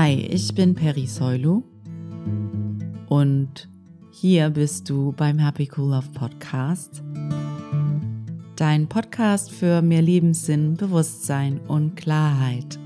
[0.00, 1.64] Hi, ich bin Peri Soilu
[3.08, 3.68] und
[4.12, 7.02] hier bist du beim Happy Cool Love Podcast.
[8.54, 12.78] Dein Podcast für mehr Lebenssinn, Bewusstsein und Klarheit.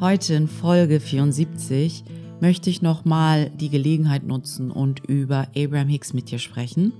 [0.00, 2.04] Heute in Folge 74
[2.42, 6.92] möchte ich nochmal die Gelegenheit nutzen und über Abraham Hicks mit dir sprechen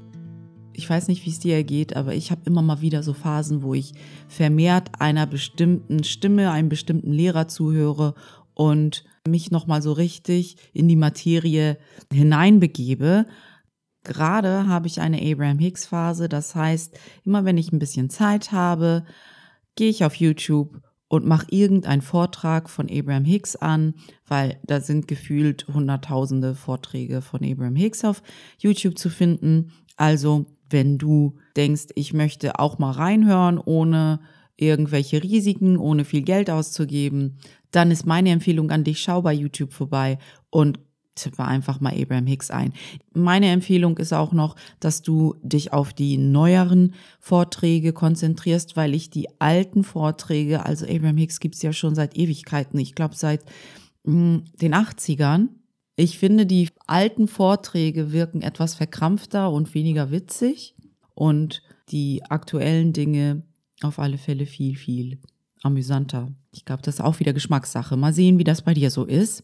[0.77, 3.63] ich weiß nicht, wie es dir geht, aber ich habe immer mal wieder so Phasen,
[3.63, 3.95] wo ich
[4.29, 8.15] vermehrt einer bestimmten Stimme, einem bestimmten Lehrer zuhöre
[8.55, 11.79] und mich nochmal so richtig in die Materie
[12.13, 13.27] hineinbegebe.
[14.05, 18.53] Gerade habe ich eine Abraham Hicks Phase, das heißt, immer wenn ich ein bisschen Zeit
[18.53, 19.05] habe,
[19.75, 23.95] gehe ich auf YouTube und mache irgendeinen Vortrag von Abraham Hicks an,
[24.27, 28.23] weil da sind gefühlt hunderttausende Vorträge von Abraham Hicks auf
[28.59, 29.73] YouTube zu finden.
[29.97, 34.21] Also wenn du denkst, ich möchte auch mal reinhören, ohne
[34.57, 37.39] irgendwelche Risiken, ohne viel Geld auszugeben,
[37.71, 40.19] dann ist meine Empfehlung an dich, schau bei YouTube vorbei
[40.51, 40.79] und
[41.15, 42.73] tippe einfach mal Abraham Hicks ein.
[43.15, 49.11] Meine Empfehlung ist auch noch, dass du dich auf die neueren Vorträge konzentrierst, weil ich
[49.11, 53.45] die alten Vorträge, also Abraham Hicks gibt's ja schon seit Ewigkeiten, ich glaube seit
[54.05, 55.49] mh, hm, den 80ern,
[55.97, 60.75] ich finde, die alten Vorträge wirken etwas verkrampfter und weniger witzig
[61.15, 63.43] und die aktuellen Dinge
[63.83, 65.19] auf alle Fälle viel, viel
[65.63, 66.33] amüsanter.
[66.53, 67.97] Ich glaube, das ist auch wieder Geschmackssache.
[67.97, 69.43] Mal sehen, wie das bei dir so ist.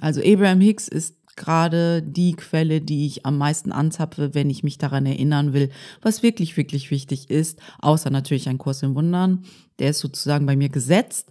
[0.00, 4.78] Also Abraham Hicks ist gerade die Quelle, die ich am meisten anzapfe, wenn ich mich
[4.78, 5.70] daran erinnern will,
[6.02, 9.44] was wirklich, wirklich wichtig ist, außer natürlich ein Kurs im Wundern.
[9.78, 11.30] Der ist sozusagen bei mir gesetzt.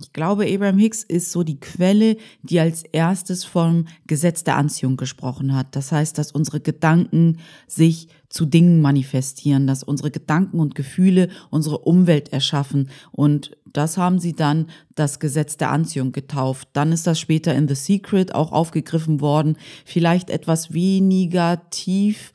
[0.00, 4.96] Ich glaube, Abraham Hicks ist so die Quelle, die als erstes vom Gesetz der Anziehung
[4.96, 5.76] gesprochen hat.
[5.76, 11.78] Das heißt, dass unsere Gedanken sich zu Dingen manifestieren, dass unsere Gedanken und Gefühle unsere
[11.78, 12.88] Umwelt erschaffen.
[13.12, 16.68] Und das haben sie dann das Gesetz der Anziehung getauft.
[16.72, 19.56] Dann ist das später in The Secret auch aufgegriffen worden.
[19.84, 22.32] Vielleicht etwas weniger tief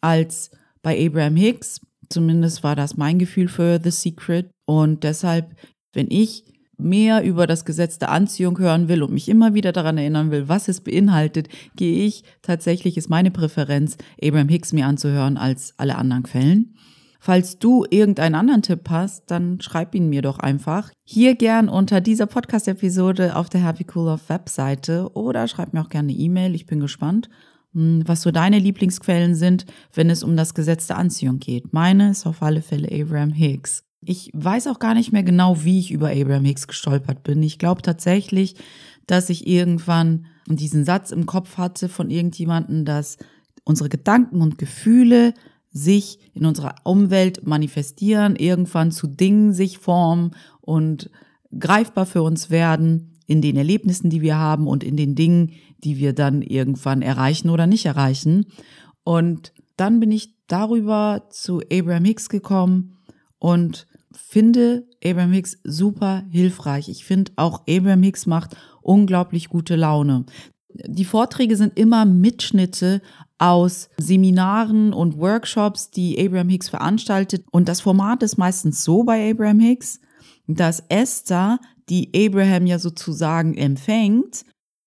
[0.00, 0.50] als
[0.80, 1.80] bei Abraham Hicks.
[2.08, 4.50] Zumindest war das mein Gefühl für The Secret.
[4.64, 5.54] Und deshalb,
[5.92, 6.51] wenn ich
[6.82, 10.48] mehr über das Gesetz der Anziehung hören will und mich immer wieder daran erinnern will,
[10.48, 15.96] was es beinhaltet, gehe ich tatsächlich, ist meine Präferenz, Abraham Hicks mir anzuhören als alle
[15.96, 16.74] anderen Quellen.
[17.24, 20.90] Falls du irgendeinen anderen Tipp hast, dann schreib ihn mir doch einfach.
[21.04, 25.88] Hier gern unter dieser Podcast-Episode auf der Happy Cool Love Webseite oder schreib mir auch
[25.88, 26.56] gerne eine E-Mail.
[26.56, 27.30] Ich bin gespannt,
[27.74, 31.72] hm, was so deine Lieblingsquellen sind, wenn es um das Gesetz der Anziehung geht.
[31.72, 33.84] Meine ist auf alle Fälle Abraham Hicks.
[34.04, 37.42] Ich weiß auch gar nicht mehr genau, wie ich über Abraham Hicks gestolpert bin.
[37.42, 38.56] Ich glaube tatsächlich,
[39.06, 43.16] dass ich irgendwann diesen Satz im Kopf hatte von irgendjemanden, dass
[43.64, 45.34] unsere Gedanken und Gefühle
[45.70, 51.08] sich in unserer Umwelt manifestieren, irgendwann zu Dingen sich formen und
[51.56, 55.52] greifbar für uns werden in den Erlebnissen, die wir haben und in den Dingen,
[55.84, 58.46] die wir dann irgendwann erreichen oder nicht erreichen.
[59.04, 62.98] Und dann bin ich darüber zu Abraham Hicks gekommen
[63.38, 63.86] und
[64.16, 66.88] finde Abraham Hicks super hilfreich.
[66.88, 70.24] Ich finde auch Abraham Hicks macht unglaublich gute Laune.
[70.74, 73.02] Die Vorträge sind immer Mitschnitte
[73.38, 77.44] aus Seminaren und Workshops, die Abraham Hicks veranstaltet.
[77.50, 80.00] Und das Format ist meistens so bei Abraham Hicks,
[80.46, 81.58] dass Esther,
[81.88, 84.44] die Abraham ja sozusagen empfängt,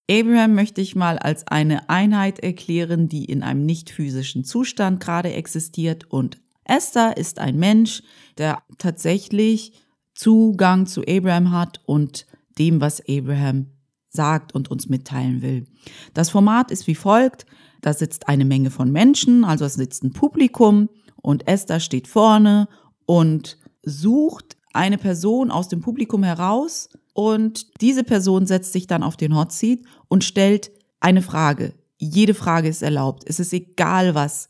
[0.10, 5.34] Abraham möchte ich mal als eine Einheit erklären, die in einem nicht physischen Zustand gerade
[5.34, 8.04] existiert und Esther ist ein Mensch,
[8.38, 9.74] der tatsächlich
[10.14, 12.26] Zugang zu Abraham hat und
[12.58, 13.68] dem, was Abraham
[14.10, 15.66] sagt und uns mitteilen will.
[16.14, 17.46] Das Format ist wie folgt.
[17.82, 20.90] Da sitzt eine Menge von Menschen, also es sitzt ein Publikum
[21.22, 22.68] und Esther steht vorne
[23.06, 29.18] und sucht eine Person aus dem Publikum heraus und diese Person setzt sich dann auf
[29.18, 31.74] den Hot Seat und stellt eine Frage.
[31.98, 33.24] Jede Frage ist erlaubt.
[33.26, 34.50] Es ist egal was.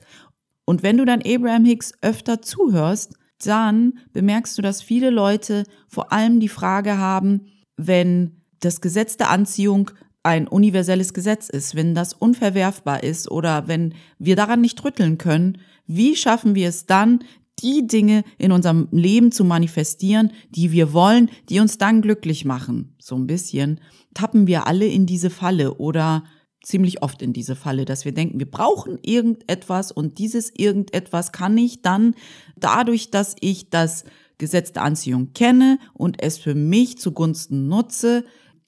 [0.65, 6.11] Und wenn du dann Abraham Hicks öfter zuhörst, dann bemerkst du, dass viele Leute vor
[6.11, 7.47] allem die Frage haben,
[7.77, 9.91] wenn das Gesetz der Anziehung
[10.23, 15.59] ein universelles Gesetz ist, wenn das unverwerfbar ist oder wenn wir daran nicht rütteln können,
[15.85, 17.19] wie schaffen wir es dann,
[17.59, 22.95] die Dinge in unserem Leben zu manifestieren, die wir wollen, die uns dann glücklich machen?
[22.99, 23.79] So ein bisschen
[24.13, 26.23] tappen wir alle in diese Falle oder
[26.65, 31.57] ziemlich oft in diese Falle, dass wir denken, wir brauchen irgendetwas und dieses irgendetwas kann
[31.57, 32.15] ich dann
[32.57, 34.03] dadurch, dass ich das
[34.37, 38.25] Gesetz der Anziehung kenne und es für mich zugunsten nutze,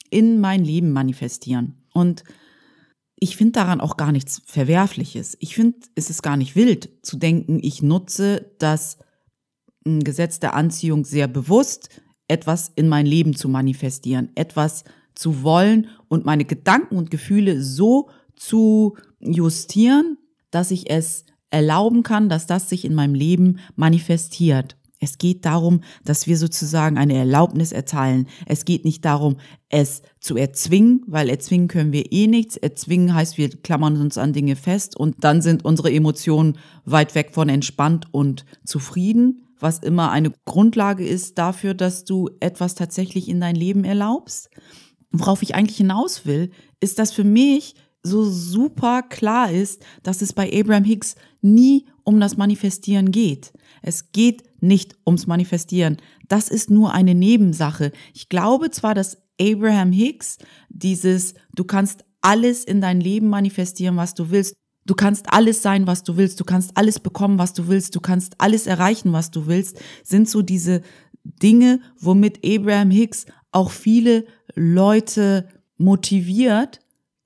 [0.09, 1.83] in mein Leben manifestieren.
[1.93, 2.23] Und
[3.19, 5.35] ich finde daran auch gar nichts Verwerfliches.
[5.39, 8.99] Ich finde, es ist gar nicht wild zu denken, ich nutze das
[9.83, 11.89] Gesetz der Anziehung sehr bewusst,
[12.27, 14.83] etwas in mein Leben zu manifestieren, etwas
[15.17, 20.17] zu wollen und meine Gedanken und Gefühle so zu justieren,
[20.51, 24.77] dass ich es erlauben kann, dass das sich in meinem Leben manifestiert.
[24.99, 28.27] Es geht darum, dass wir sozusagen eine Erlaubnis erteilen.
[28.47, 29.37] Es geht nicht darum,
[29.69, 32.57] es zu erzwingen, weil erzwingen können wir eh nichts.
[32.57, 37.29] Erzwingen heißt, wir klammern uns an Dinge fest und dann sind unsere Emotionen weit weg
[37.33, 43.39] von entspannt und zufrieden, was immer eine Grundlage ist dafür, dass du etwas tatsächlich in
[43.39, 44.49] dein Leben erlaubst.
[45.19, 50.33] Worauf ich eigentlich hinaus will, ist, dass für mich so super klar ist, dass es
[50.33, 53.51] bei Abraham Hicks nie um das Manifestieren geht.
[53.81, 55.97] Es geht nicht ums Manifestieren.
[56.27, 57.91] Das ist nur eine Nebensache.
[58.13, 60.37] Ich glaube zwar, dass Abraham Hicks
[60.69, 64.53] dieses, du kannst alles in dein Leben manifestieren, was du willst.
[64.85, 66.39] Du kannst alles sein, was du willst.
[66.39, 67.95] Du kannst alles bekommen, was du willst.
[67.95, 70.81] Du kannst alles erreichen, was du willst, sind so diese
[71.23, 74.25] Dinge, womit Abraham Hicks auch viele
[74.57, 76.79] Leute motiviert,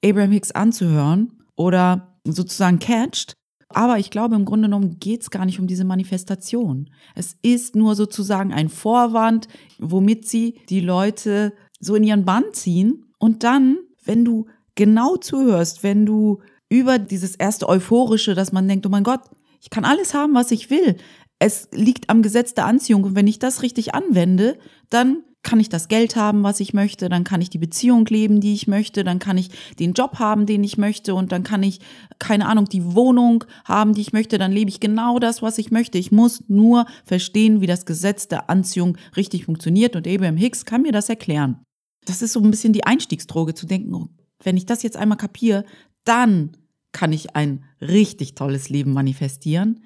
[0.03, 3.33] Abraham Hicks anzuhören oder sozusagen catcht.
[3.69, 6.89] Aber ich glaube, im Grunde genommen geht es gar nicht um diese Manifestation.
[7.15, 9.47] Es ist nur sozusagen ein Vorwand,
[9.79, 13.05] womit sie die Leute so in ihren Bann ziehen.
[13.17, 18.85] Und dann, wenn du genau zuhörst, wenn du über dieses erste Euphorische, dass man denkt,
[18.85, 19.21] oh mein Gott,
[19.61, 20.97] ich kann alles haben, was ich will.
[21.39, 23.03] Es liegt am Gesetz der Anziehung.
[23.03, 24.57] Und wenn ich das richtig anwende,
[24.89, 28.41] dann kann ich das Geld haben, was ich möchte, dann kann ich die Beziehung leben,
[28.41, 29.49] die ich möchte, dann kann ich
[29.79, 31.79] den Job haben, den ich möchte und dann kann ich,
[32.19, 35.71] keine Ahnung, die Wohnung haben, die ich möchte, dann lebe ich genau das, was ich
[35.71, 35.97] möchte.
[35.97, 40.83] Ich muss nur verstehen, wie das Gesetz der Anziehung richtig funktioniert und Abraham Hicks kann
[40.83, 41.63] mir das erklären.
[42.05, 44.09] Das ist so ein bisschen die Einstiegsdroge zu denken, oh,
[44.43, 45.65] wenn ich das jetzt einmal kapiere,
[46.03, 46.57] dann
[46.91, 49.83] kann ich ein richtig tolles Leben manifestieren.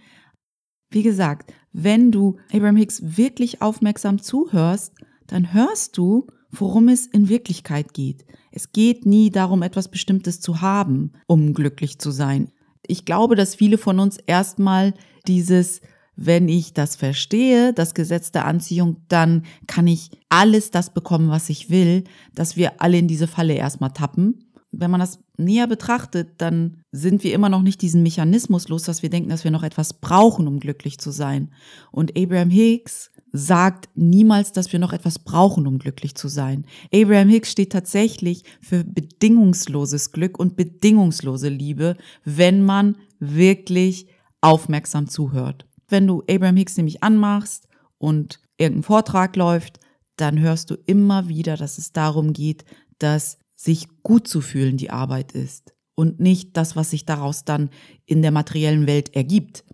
[0.90, 4.94] Wie gesagt, wenn du Abraham Hicks wirklich aufmerksam zuhörst,
[5.28, 8.26] dann hörst du, worum es in Wirklichkeit geht.
[8.52, 12.52] Es geht nie darum, etwas Bestimmtes zu haben, um glücklich zu sein.
[12.88, 14.94] Ich glaube, dass viele von uns erstmal
[15.28, 15.82] dieses,
[16.16, 21.50] wenn ich das verstehe, das Gesetz der Anziehung, dann kann ich alles das bekommen, was
[21.50, 24.46] ich will, dass wir alle in diese Falle erstmal tappen.
[24.72, 29.02] Wenn man das näher betrachtet, dann sind wir immer noch nicht diesen Mechanismus los, dass
[29.02, 31.52] wir denken, dass wir noch etwas brauchen, um glücklich zu sein.
[31.92, 36.66] Und Abraham Hicks sagt niemals, dass wir noch etwas brauchen, um glücklich zu sein.
[36.94, 44.08] Abraham Hicks steht tatsächlich für bedingungsloses Glück und bedingungslose Liebe, wenn man wirklich
[44.40, 45.66] aufmerksam zuhört.
[45.90, 47.68] Wenn du Abraham Hicks nämlich anmachst
[47.98, 49.80] und irgendein Vortrag läuft,
[50.16, 52.64] dann hörst du immer wieder, dass es darum geht,
[53.00, 57.70] dass sich gut zu fühlen die Arbeit ist und nicht das, was sich daraus dann
[58.06, 59.66] in der materiellen Welt ergibt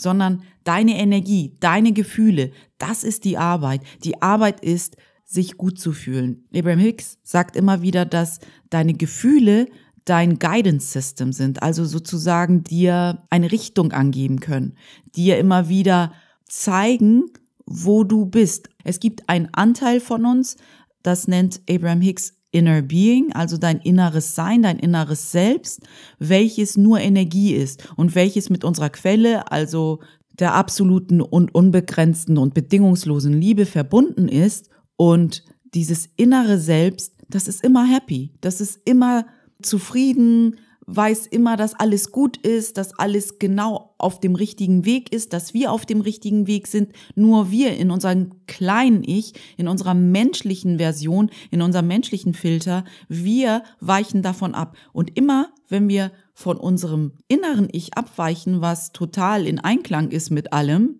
[0.00, 3.82] sondern deine Energie, deine Gefühle, das ist die Arbeit.
[4.04, 6.44] Die Arbeit ist, sich gut zu fühlen.
[6.54, 9.66] Abraham Hicks sagt immer wieder, dass deine Gefühle
[10.04, 14.74] dein Guidance System sind, also sozusagen dir eine Richtung angeben können,
[15.14, 16.12] dir immer wieder
[16.46, 17.26] zeigen,
[17.64, 18.70] wo du bist.
[18.82, 20.56] Es gibt einen Anteil von uns,
[21.04, 25.80] das nennt Abraham Hicks Inner Being, also dein inneres Sein, dein inneres Selbst,
[26.18, 30.00] welches nur Energie ist und welches mit unserer Quelle, also
[30.38, 34.70] der absoluten und unbegrenzten und bedingungslosen Liebe verbunden ist.
[34.96, 35.44] Und
[35.74, 39.26] dieses innere Selbst, das ist immer happy, das ist immer
[39.62, 40.56] zufrieden,
[40.96, 45.54] weiß immer, dass alles gut ist, dass alles genau auf dem richtigen Weg ist, dass
[45.54, 46.92] wir auf dem richtigen Weg sind.
[47.14, 53.62] Nur wir in unserem kleinen Ich, in unserer menschlichen Version, in unserem menschlichen Filter, wir
[53.80, 54.76] weichen davon ab.
[54.92, 60.52] Und immer, wenn wir von unserem inneren Ich abweichen, was total in Einklang ist mit
[60.52, 60.96] allem,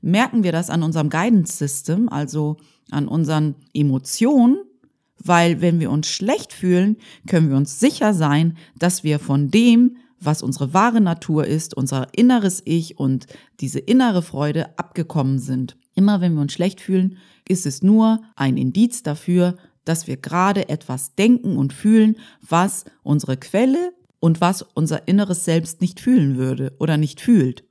[0.00, 2.56] merken wir das an unserem Guidance System, also
[2.90, 4.58] an unseren Emotionen
[5.24, 9.96] weil wenn wir uns schlecht fühlen, können wir uns sicher sein, dass wir von dem,
[10.20, 13.26] was unsere wahre Natur ist, unser inneres Ich und
[13.60, 15.76] diese innere Freude abgekommen sind.
[15.94, 20.68] Immer wenn wir uns schlecht fühlen, ist es nur ein Indiz dafür, dass wir gerade
[20.68, 26.74] etwas denken und fühlen, was unsere Quelle und was unser inneres Selbst nicht fühlen würde
[26.78, 27.64] oder nicht fühlt.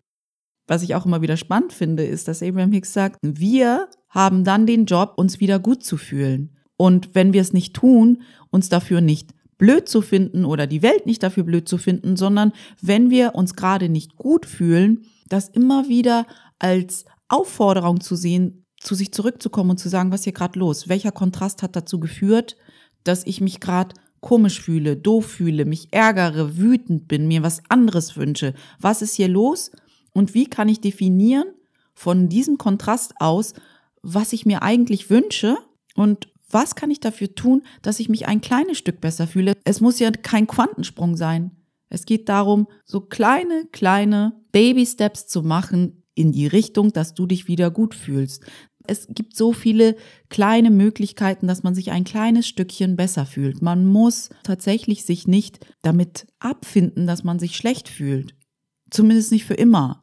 [0.68, 4.66] Was ich auch immer wieder spannend finde, ist, dass Abraham Hicks sagt, wir haben dann
[4.66, 6.53] den Job, uns wieder gut zu fühlen.
[6.84, 11.06] Und wenn wir es nicht tun, uns dafür nicht blöd zu finden oder die Welt
[11.06, 15.88] nicht dafür blöd zu finden, sondern wenn wir uns gerade nicht gut fühlen, das immer
[15.88, 16.28] wieder
[16.60, 20.90] als Aufforderung zu sehen, zu sich zurückzukommen und zu sagen, was hier gerade los?
[20.90, 22.58] Welcher Kontrast hat dazu geführt,
[23.06, 28.18] dass ich mich gerade komisch fühle, doof fühle, mich ärgere, wütend bin, mir was anderes
[28.18, 28.56] wünsche?
[28.82, 29.72] Was ist hier los?
[30.12, 31.48] Und wie kann ich definieren
[31.94, 33.54] von diesem Kontrast aus,
[34.02, 35.56] was ich mir eigentlich wünsche
[35.96, 39.54] und Was kann ich dafür tun, dass ich mich ein kleines Stück besser fühle?
[39.66, 41.52] Es muss ja kein Quantensprung sein.
[41.90, 47.48] Es geht darum, so kleine, kleine Baby-Steps zu machen in die Richtung, dass du dich
[47.48, 48.44] wieder gut fühlst.
[48.86, 49.96] Es gibt so viele
[50.30, 53.62] kleine Möglichkeiten, dass man sich ein kleines Stückchen besser fühlt.
[53.62, 58.36] Man muss tatsächlich sich nicht damit abfinden, dass man sich schlecht fühlt.
[58.92, 60.03] Zumindest nicht für immer.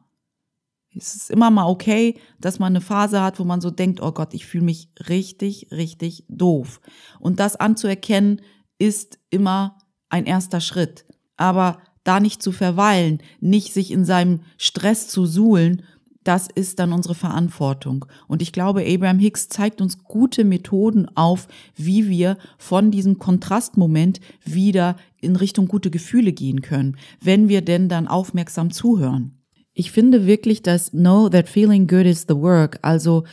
[0.95, 4.11] Es ist immer mal okay, dass man eine Phase hat, wo man so denkt, oh
[4.11, 6.81] Gott, ich fühle mich richtig, richtig doof.
[7.19, 8.41] Und das anzuerkennen,
[8.77, 9.77] ist immer
[10.09, 11.05] ein erster Schritt.
[11.37, 15.83] Aber da nicht zu verweilen, nicht sich in seinem Stress zu suhlen,
[16.23, 18.05] das ist dann unsere Verantwortung.
[18.27, 24.19] Und ich glaube, Abraham Hicks zeigt uns gute Methoden auf, wie wir von diesem Kontrastmoment
[24.43, 29.40] wieder in Richtung gute Gefühle gehen können, wenn wir denn dann aufmerksam zuhören.
[29.73, 33.23] Ich finde wirklich, dass Know that feeling good is the work, also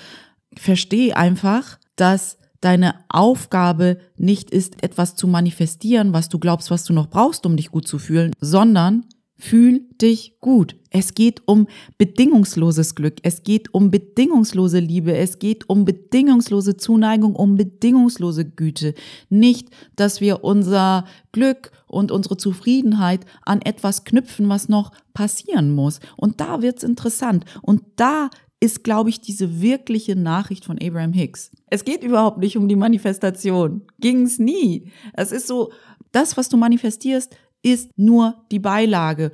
[0.57, 6.93] versteh einfach, dass deine Aufgabe nicht ist, etwas zu manifestieren, was du glaubst, was du
[6.93, 9.05] noch brauchst, um dich gut zu fühlen, sondern
[9.41, 10.75] Fühl dich gut.
[10.91, 13.19] Es geht um bedingungsloses Glück.
[13.23, 15.17] Es geht um bedingungslose Liebe.
[15.17, 18.95] Es geht um bedingungslose Zuneigung, um bedingungslose Güte.
[19.29, 26.01] Nicht, dass wir unser Glück und unsere Zufriedenheit an etwas knüpfen, was noch passieren muss.
[26.17, 27.45] Und da wird's interessant.
[27.63, 31.53] Und da ist, glaube ich, diese wirkliche Nachricht von Abraham Hicks.
[31.69, 33.83] Es geht überhaupt nicht um die Manifestation.
[34.01, 34.91] Ging's nie.
[35.13, 35.71] Es ist so,
[36.11, 37.37] das, was du manifestierst,
[37.73, 39.33] ist nur die Beilage.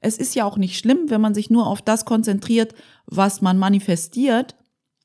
[0.00, 2.74] Es ist ja auch nicht schlimm, wenn man sich nur auf das konzentriert,
[3.06, 4.54] was man manifestiert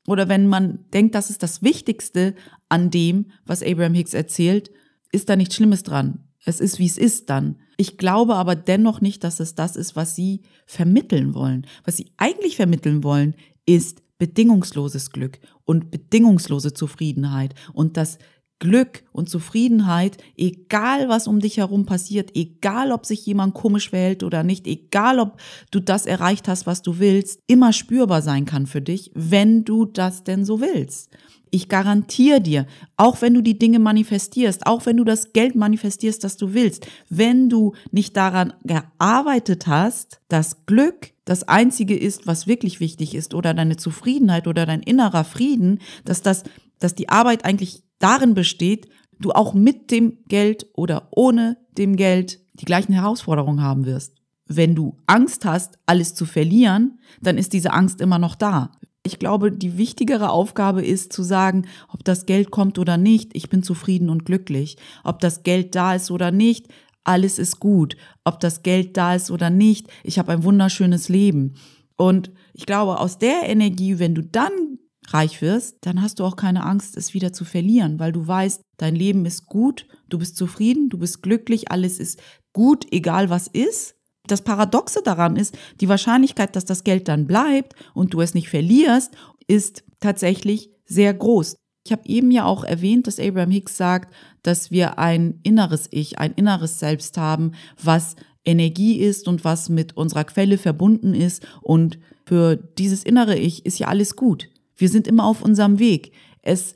[0.06, 2.34] oder wenn man denkt, das ist das Wichtigste
[2.68, 4.70] an dem, was Abraham Hicks erzählt,
[5.12, 6.28] ist da nichts Schlimmes dran.
[6.44, 7.56] Es ist, wie es ist dann.
[7.76, 11.66] Ich glaube aber dennoch nicht, dass es das ist, was sie vermitteln wollen.
[11.84, 13.34] Was sie eigentlich vermitteln wollen,
[13.66, 18.18] ist bedingungsloses Glück und bedingungslose Zufriedenheit und das
[18.58, 24.22] Glück und Zufriedenheit, egal was um dich herum passiert, egal ob sich jemand komisch verhält
[24.22, 25.38] oder nicht, egal ob
[25.70, 29.84] du das erreicht hast, was du willst, immer spürbar sein kann für dich, wenn du
[29.84, 31.10] das denn so willst.
[31.54, 36.24] Ich garantiere dir, auch wenn du die Dinge manifestierst, auch wenn du das Geld manifestierst,
[36.24, 42.48] das du willst, wenn du nicht daran gearbeitet hast, dass Glück das Einzige ist, was
[42.48, 46.42] wirklich wichtig ist, oder deine Zufriedenheit oder dein innerer Frieden, dass das,
[46.80, 48.88] dass die Arbeit eigentlich darin besteht,
[49.20, 54.14] du auch mit dem Geld oder ohne dem Geld die gleichen Herausforderungen haben wirst.
[54.46, 58.72] Wenn du Angst hast, alles zu verlieren, dann ist diese Angst immer noch da.
[59.02, 63.50] Ich glaube, die wichtigere Aufgabe ist zu sagen, ob das Geld kommt oder nicht, ich
[63.50, 64.76] bin zufrieden und glücklich.
[65.02, 66.68] Ob das Geld da ist oder nicht,
[67.04, 67.96] alles ist gut.
[68.24, 71.54] Ob das Geld da ist oder nicht, ich habe ein wunderschönes Leben.
[71.96, 76.36] Und ich glaube, aus der Energie, wenn du dann reich wirst, dann hast du auch
[76.36, 80.36] keine Angst, es wieder zu verlieren, weil du weißt, dein Leben ist gut, du bist
[80.36, 82.20] zufrieden, du bist glücklich, alles ist
[82.52, 83.96] gut, egal was ist.
[84.26, 88.48] Das Paradoxe daran ist, die Wahrscheinlichkeit, dass das Geld dann bleibt und du es nicht
[88.48, 89.14] verlierst,
[89.46, 91.56] ist tatsächlich sehr groß.
[91.86, 96.18] Ich habe eben ja auch erwähnt, dass Abraham Hicks sagt, dass wir ein inneres Ich,
[96.18, 101.46] ein inneres Selbst haben, was Energie ist und was mit unserer Quelle verbunden ist.
[101.60, 104.48] Und für dieses innere Ich ist ja alles gut.
[104.84, 106.12] Wir sind immer auf unserem Weg.
[106.42, 106.74] Es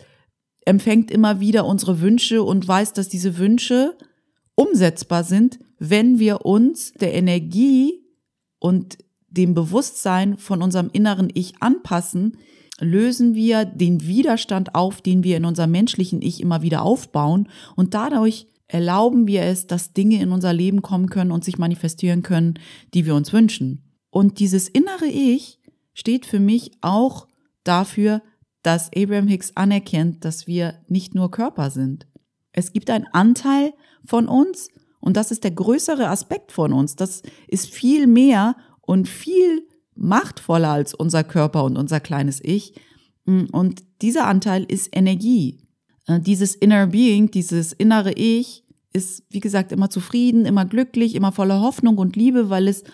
[0.65, 3.99] empfängt immer wieder unsere Wünsche und weiß, dass diese Wünsche
[4.55, 8.01] umsetzbar sind, wenn wir uns der Energie
[8.61, 8.97] und
[9.29, 12.39] dem Bewusstsein von unserem inneren Ich anpassen,
[12.81, 17.93] lösen wir den Widerstand auf, den wir in unserem menschlichen Ich immer wieder aufbauen und
[17.93, 22.55] dadurch erlauben wir es, dass Dinge in unser Leben kommen können und sich manifestieren können,
[22.95, 23.83] die wir uns wünschen.
[24.09, 25.59] Und dieses innere Ich
[25.93, 27.29] steht für mich auch
[27.65, 28.23] dafür,
[28.63, 32.07] dass Abraham Hicks anerkennt, dass wir nicht nur Körper sind.
[32.53, 33.73] Es gibt einen Anteil
[34.05, 34.69] von uns
[35.01, 36.97] und das ist der größere Aspekt von uns.
[36.97, 42.75] Das ist viel mehr und viel machtvoller als unser Körper und unser kleines Ich.
[43.27, 45.61] Und dieser Anteil ist Energie.
[46.07, 51.31] Äh, dieses Inner Being, dieses innere Ich ist, wie gesagt, immer zufrieden, immer glücklich, immer
[51.31, 52.85] voller Hoffnung und Liebe, weil es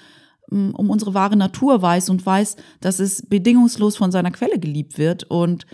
[0.50, 5.24] um unsere wahre Natur weiß und weiß, dass es bedingungslos von seiner Quelle geliebt wird.
[5.24, 5.66] Und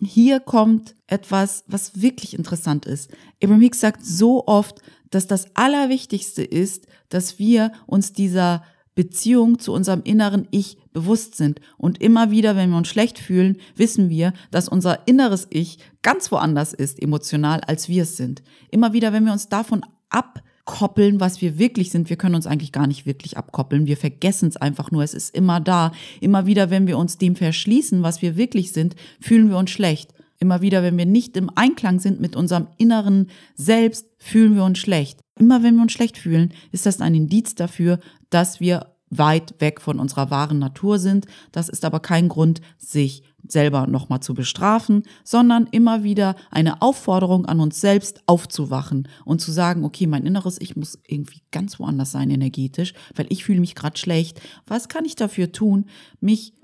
[0.00, 3.10] hier kommt etwas, was wirklich interessant ist.
[3.42, 8.62] Abraham Hicks sagt so oft, dass das Allerwichtigste ist, dass wir uns dieser
[8.94, 11.60] Beziehung zu unserem inneren Ich bewusst sind.
[11.76, 16.30] Und immer wieder, wenn wir uns schlecht fühlen, wissen wir, dass unser inneres Ich ganz
[16.30, 18.42] woanders ist, emotional, als wir es sind.
[18.70, 22.08] Immer wieder, wenn wir uns davon ab koppeln, was wir wirklich sind.
[22.08, 23.86] Wir können uns eigentlich gar nicht wirklich abkoppeln.
[23.86, 25.02] Wir vergessen es einfach nur.
[25.02, 25.92] Es ist immer da.
[26.20, 30.14] Immer wieder, wenn wir uns dem verschließen, was wir wirklich sind, fühlen wir uns schlecht.
[30.38, 34.78] Immer wieder, wenn wir nicht im Einklang sind mit unserem inneren Selbst, fühlen wir uns
[34.78, 35.20] schlecht.
[35.38, 37.98] Immer wenn wir uns schlecht fühlen, ist das ein Indiz dafür,
[38.30, 41.26] dass wir weit weg von unserer wahren Natur sind.
[41.52, 47.44] Das ist aber kein Grund, sich selber nochmal zu bestrafen, sondern immer wieder eine Aufforderung
[47.44, 52.12] an uns selbst aufzuwachen und zu sagen, okay, mein inneres Ich muss irgendwie ganz woanders
[52.12, 54.40] sein energetisch, weil ich fühle mich gerade schlecht.
[54.66, 55.86] Was kann ich dafür tun,
[56.20, 56.54] mich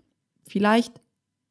[0.46, 1.00] vielleicht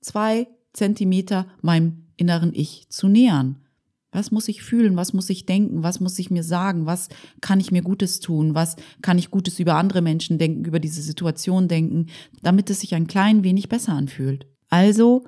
[0.02, 3.67] zwei Zentimeter meinem inneren Ich zu nähern?
[4.12, 4.96] Was muss ich fühlen?
[4.96, 5.84] Was muss ich denken?
[5.84, 6.86] Was muss ich mir sagen?
[6.86, 7.10] Was
[7.42, 8.56] kann ich mir Gutes tun?
[8.56, 12.08] Was kann ich Gutes über andere Menschen denken, über diese Situation denken,
[12.42, 14.48] damit es sich ein klein wenig besser anfühlt?
[14.70, 15.26] Also,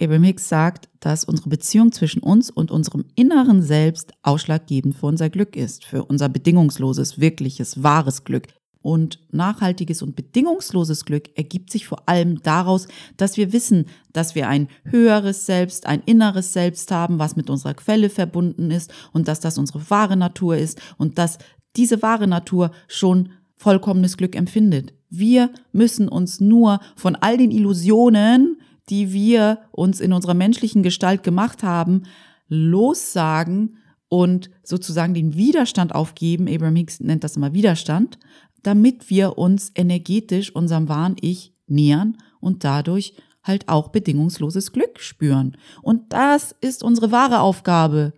[0.00, 5.30] Abraham Hicks sagt, dass unsere Beziehung zwischen uns und unserem inneren Selbst ausschlaggebend für unser
[5.30, 8.46] Glück ist, für unser bedingungsloses, wirkliches, wahres Glück.
[8.88, 14.48] Und nachhaltiges und bedingungsloses Glück ergibt sich vor allem daraus, dass wir wissen, dass wir
[14.48, 19.40] ein höheres Selbst, ein inneres Selbst haben, was mit unserer Quelle verbunden ist und dass
[19.40, 21.36] das unsere wahre Natur ist und dass
[21.76, 23.28] diese wahre Natur schon
[23.58, 24.94] vollkommenes Glück empfindet.
[25.10, 28.56] Wir müssen uns nur von all den Illusionen,
[28.88, 32.04] die wir uns in unserer menschlichen Gestalt gemacht haben,
[32.48, 33.76] lossagen
[34.08, 36.48] und sozusagen den Widerstand aufgeben.
[36.48, 38.18] Abraham Hicks nennt das immer Widerstand
[38.62, 45.56] damit wir uns energetisch unserem wahren Ich nähern und dadurch halt auch bedingungsloses Glück spüren.
[45.82, 48.12] Und das ist unsere wahre Aufgabe.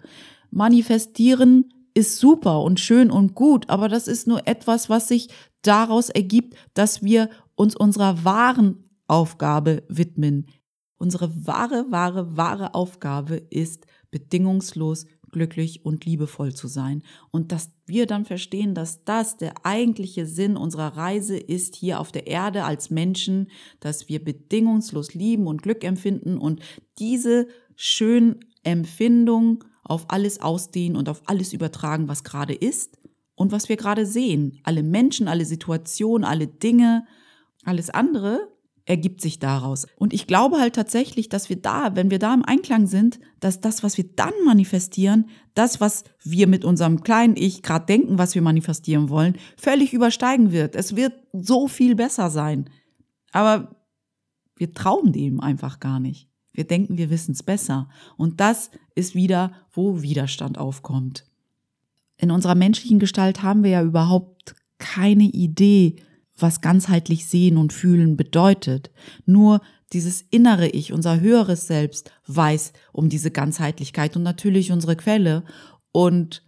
[0.51, 5.29] Manifestieren ist super und schön und gut, aber das ist nur etwas, was sich
[5.63, 10.47] daraus ergibt, dass wir uns unserer wahren Aufgabe widmen.
[10.99, 17.03] Unsere wahre, wahre, wahre Aufgabe ist bedingungslos glücklich und liebevoll zu sein.
[17.31, 22.13] Und dass wir dann verstehen, dass das der eigentliche Sinn unserer Reise ist hier auf
[22.13, 26.61] der Erde als Menschen, dass wir bedingungslos lieben und Glück empfinden und
[26.99, 32.99] diese schönen Empfindungen auf alles ausdehnen und auf alles übertragen, was gerade ist
[33.35, 34.61] und was wir gerade sehen.
[34.65, 37.07] Alle Menschen, alle Situationen, alle Dinge,
[37.65, 38.49] alles andere
[38.91, 39.87] ergibt sich daraus.
[39.95, 43.61] Und ich glaube halt tatsächlich, dass wir da, wenn wir da im Einklang sind, dass
[43.61, 48.35] das, was wir dann manifestieren, das, was wir mit unserem kleinen Ich gerade denken, was
[48.35, 50.75] wir manifestieren wollen, völlig übersteigen wird.
[50.75, 52.69] Es wird so viel besser sein.
[53.31, 53.77] Aber
[54.57, 56.29] wir trauen dem einfach gar nicht.
[56.53, 57.89] Wir denken, wir wissen es besser.
[58.17, 61.25] Und das ist wieder, wo Widerstand aufkommt.
[62.17, 65.95] In unserer menschlichen Gestalt haben wir ja überhaupt keine Idee,
[66.43, 68.91] was ganzheitlich sehen und fühlen bedeutet.
[69.27, 69.61] Nur
[69.93, 75.45] dieses innere Ich, unser höheres Selbst, weiß um diese Ganzheitlichkeit und natürlich unsere Quelle.
[75.93, 76.43] Und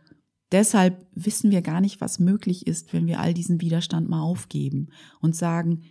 [0.52, 4.88] deshalb wissen wir gar nicht, was möglich ist, wenn wir all diesen Widerstand mal aufgeben
[5.20, 5.82] und sagen,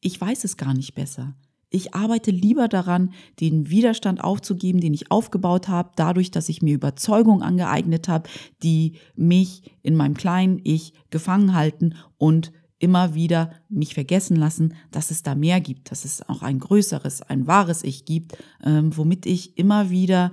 [0.00, 1.36] ich weiß es gar nicht besser.
[1.68, 6.74] Ich arbeite lieber daran, den Widerstand aufzugeben, den ich aufgebaut habe, dadurch, dass ich mir
[6.74, 8.28] Überzeugung angeeignet habe,
[8.62, 15.10] die mich in meinem kleinen Ich gefangen halten und immer wieder mich vergessen lassen, dass
[15.10, 19.26] es da mehr gibt, dass es auch ein größeres, ein wahres Ich gibt, ähm, womit
[19.26, 20.32] ich immer wieder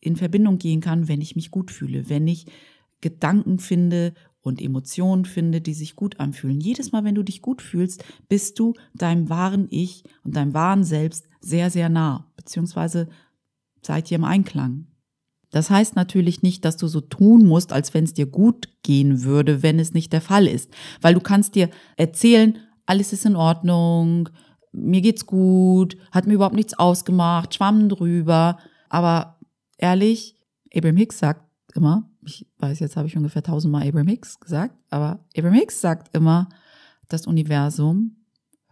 [0.00, 2.46] in Verbindung gehen kann, wenn ich mich gut fühle, wenn ich
[3.00, 6.60] Gedanken finde und Emotionen finde, die sich gut anfühlen.
[6.60, 10.84] Jedes Mal, wenn du dich gut fühlst, bist du deinem wahren Ich und deinem wahren
[10.84, 13.08] Selbst sehr, sehr nah, beziehungsweise
[13.82, 14.86] seid ihr im Einklang.
[15.50, 19.24] Das heißt natürlich nicht, dass du so tun musst, als wenn es dir gut gehen
[19.24, 20.70] würde, wenn es nicht der Fall ist.
[21.00, 24.28] Weil du kannst dir erzählen, alles ist in Ordnung,
[24.72, 28.58] mir geht's gut, hat mir überhaupt nichts ausgemacht, schwamm drüber.
[28.88, 29.38] Aber
[29.78, 30.36] ehrlich,
[30.74, 31.42] Abraham Hicks sagt
[31.74, 36.14] immer, ich weiß, jetzt habe ich ungefähr tausendmal Abraham Hicks gesagt, aber Abraham Hicks sagt
[36.16, 36.48] immer,
[37.08, 38.16] das Universum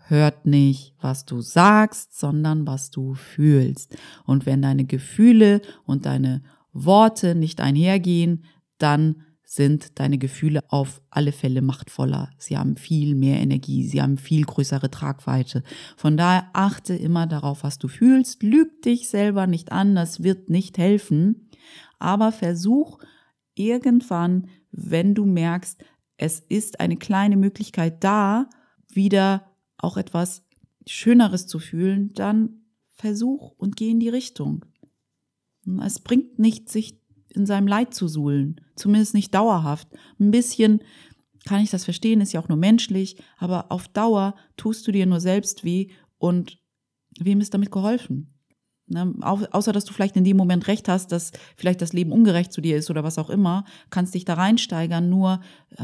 [0.09, 3.97] hört nicht, was du sagst, sondern was du fühlst.
[4.25, 6.43] Und wenn deine Gefühle und deine
[6.85, 8.45] Worte nicht einhergehen,
[8.79, 12.31] dann sind deine Gefühle auf alle Fälle machtvoller.
[12.37, 15.63] Sie haben viel mehr Energie, sie haben viel größere Tragweite.
[15.97, 18.43] Von daher achte immer darauf, was du fühlst.
[18.43, 21.49] Lüg dich selber nicht an, das wird nicht helfen.
[21.99, 22.99] Aber versuch
[23.55, 25.83] irgendwann, wenn du merkst,
[26.19, 28.51] es ist eine kleine Möglichkeit da,
[28.93, 30.45] wieder auch etwas
[30.87, 34.65] Schöneres zu fühlen, dann versuch und geh in die Richtung.
[35.83, 36.99] Es bringt nicht, sich
[37.35, 39.89] in seinem Leid zu suhlen, zumindest nicht dauerhaft.
[40.19, 40.83] Ein bisschen
[41.45, 45.07] kann ich das verstehen, ist ja auch nur menschlich, aber auf Dauer tust du dir
[45.07, 46.59] nur selbst weh und
[47.19, 48.35] wem ist damit geholfen?
[48.91, 49.15] Ne?
[49.21, 52.63] außer dass du vielleicht in dem Moment recht hast, dass vielleicht das Leben ungerecht zu
[52.63, 55.41] dir ist oder was auch immer, kannst dich da reinsteigern, nur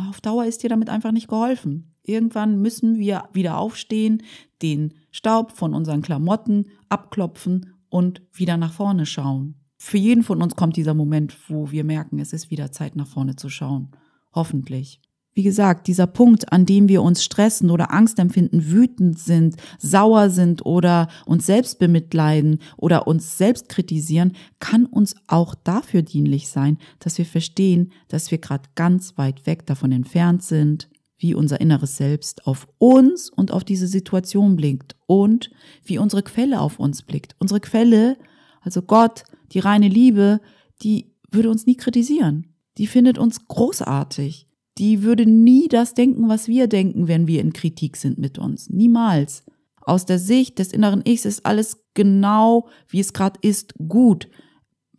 [0.09, 1.95] auf Dauer ist dir damit einfach nicht geholfen.
[2.03, 4.23] Irgendwann müssen wir wieder aufstehen,
[4.63, 9.64] den Staub von unseren Klamotten abklopfen und wieder nach vorne schauen.
[9.85, 13.07] Für jeden von uns kommt dieser Moment, wo wir merken, es ist wieder Zeit nach
[13.07, 13.91] vorne zu schauen.
[14.33, 14.99] Hoffentlich.
[15.35, 20.31] Wie gesagt, dieser Punkt, an dem wir uns stressen oder Angst empfinden, wütend sind, sauer
[20.31, 26.79] sind oder uns selbst bemitleiden oder uns selbst kritisieren, kann uns auch dafür dienlich sein,
[26.99, 31.99] dass wir verstehen, dass wir gerade ganz weit weg davon entfernt sind, wie unser inneres
[31.99, 35.51] Selbst auf uns und auf diese Situation blickt und
[35.85, 37.37] wie unsere Quelle auf uns blickt.
[37.39, 38.17] Unsere Quelle,
[38.63, 40.41] also Gott, die reine Liebe,
[40.83, 42.55] die würde uns nie kritisieren.
[42.77, 47.53] Die findet uns großartig die würde nie das denken, was wir denken, wenn wir in
[47.53, 48.71] Kritik sind mit uns.
[48.71, 49.45] Niemals.
[49.81, 54.29] Aus der Sicht des inneren Ichs ist alles genau, wie es gerade ist, gut.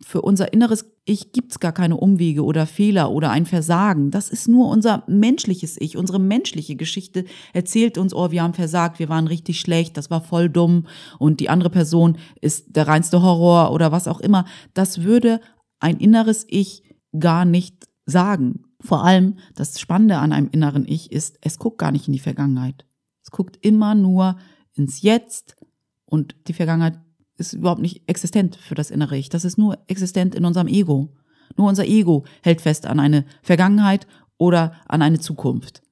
[0.02, 4.10] Für unser inneres Ich gibt's gar keine Umwege oder Fehler oder ein Versagen.
[4.10, 5.96] Das ist nur unser menschliches Ich.
[5.96, 10.20] Unsere menschliche Geschichte erzählt uns, oh, wir haben versagt, wir waren richtig schlecht, das war
[10.20, 10.86] voll dumm
[11.18, 14.44] und die andere Person ist der reinste Horror oder was auch immer.
[14.74, 15.40] Das würde
[15.80, 16.82] ein inneres Ich
[17.18, 18.64] gar nicht sagen.
[18.80, 22.18] Vor allem das Spannende an einem inneren Ich ist, es guckt gar nicht in die
[22.18, 22.86] Vergangenheit.
[23.22, 24.36] Es guckt immer nur
[24.74, 25.56] ins Jetzt
[26.04, 26.98] und die Vergangenheit
[27.38, 29.28] ist überhaupt nicht existent für das innere Ich.
[29.28, 31.14] Das ist nur existent in unserem Ego.
[31.56, 34.06] Nur unser Ego hält fest an eine Vergangenheit
[34.38, 35.82] oder an eine Zukunft.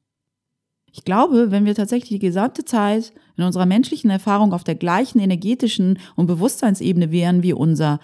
[0.90, 5.18] Ich glaube, wenn wir tatsächlich die gesamte Zeit in unserer menschlichen Erfahrung auf der gleichen
[5.18, 7.98] energetischen und Bewusstseinsebene wären wie unser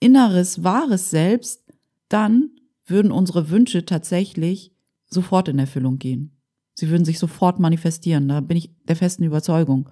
[0.00, 1.62] inneres, wahres Selbst,
[2.08, 2.50] dann
[2.84, 4.74] würden unsere Wünsche tatsächlich
[5.06, 6.36] sofort in Erfüllung gehen.
[6.74, 8.28] Sie würden sich sofort manifestieren.
[8.28, 9.88] Da bin ich der festen Überzeugung.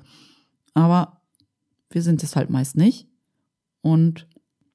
[0.75, 1.20] Aber
[1.91, 3.09] wir sind es halt meist nicht.
[3.83, 4.27] Und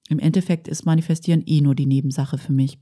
[0.10, 2.78] im Endeffekt ist Manifestieren eh nur die Nebensache für mich.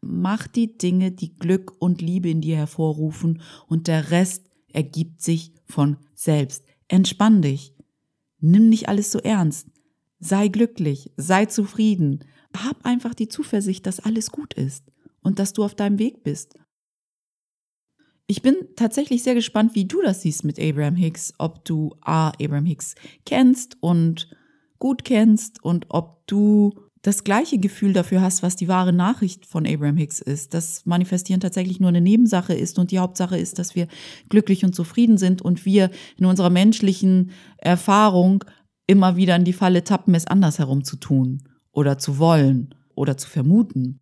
[0.00, 5.52] Mach die Dinge, die Glück und Liebe in dir hervorrufen und der Rest ergibt sich
[5.66, 6.64] von selbst.
[6.88, 7.74] Entspann dich.
[8.40, 9.68] Nimm nicht alles so ernst.
[10.18, 12.24] Sei glücklich, sei zufrieden
[12.56, 14.84] hab einfach die Zuversicht, dass alles gut ist
[15.22, 16.54] und dass du auf deinem Weg bist.
[18.30, 22.28] Ich bin tatsächlich sehr gespannt, wie du das siehst mit Abraham Hicks, ob du A,
[22.40, 22.94] Abraham Hicks
[23.26, 24.30] kennst und
[24.78, 29.66] gut kennst und ob du das gleiche Gefühl dafür hast, was die wahre Nachricht von
[29.66, 33.74] Abraham Hicks ist, dass Manifestieren tatsächlich nur eine Nebensache ist und die Hauptsache ist, dass
[33.74, 33.88] wir
[34.28, 38.44] glücklich und zufrieden sind und wir in unserer menschlichen Erfahrung
[38.86, 43.28] immer wieder in die Falle tappen, es andersherum zu tun oder zu wollen oder zu
[43.28, 43.98] vermuten.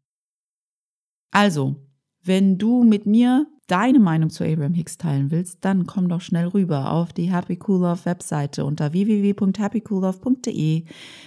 [1.31, 1.77] Also,
[2.23, 6.49] wenn du mit mir deine Meinung zu Abraham Hicks teilen willst, dann komm doch schnell
[6.49, 10.85] rüber auf die Happy Cool Love Webseite unter www.happycoollove.de.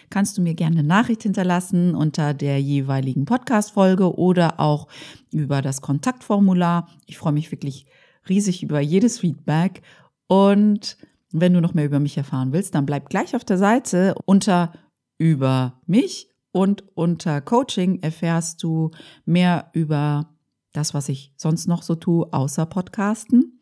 [0.09, 4.87] Kannst du mir gerne eine Nachricht hinterlassen unter der jeweiligen Podcast-Folge oder auch
[5.31, 6.89] über das Kontaktformular.
[7.05, 7.85] Ich freue mich wirklich
[8.27, 9.83] riesig über jedes Feedback
[10.27, 10.97] und
[11.31, 14.73] wenn du noch mehr über mich erfahren willst, dann bleib gleich auf der Seite unter
[15.17, 18.91] über mich und unter Coaching erfährst du
[19.25, 20.30] mehr über
[20.73, 23.59] das, was ich sonst noch so tue, außer Podcasten.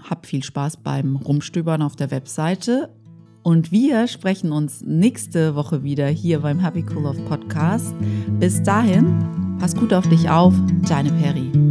[0.00, 2.94] Hab viel Spaß beim Rumstöbern auf der Webseite.
[3.42, 7.94] Und wir sprechen uns nächste Woche wieder hier beim Happy Cool of Podcast.
[8.38, 10.54] Bis dahin, pass gut auf dich auf,
[10.88, 11.61] deine Perry.